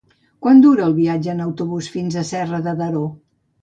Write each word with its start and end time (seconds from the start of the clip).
Quant 0.45 0.63
dura 0.63 0.87
el 0.87 0.95
viatge 1.01 1.31
en 1.35 1.45
autobús 1.47 1.93
fins 1.99 2.21
a 2.21 2.27
Serra 2.35 2.67
de 2.71 2.79
Daró? 2.85 3.09